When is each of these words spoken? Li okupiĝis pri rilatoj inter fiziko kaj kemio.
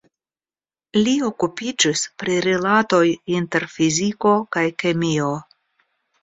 Li 1.07 1.11
okupiĝis 1.27 2.01
pri 2.21 2.37
rilatoj 2.45 3.03
inter 3.41 3.67
fiziko 3.75 4.33
kaj 4.57 4.65
kemio. 4.85 5.29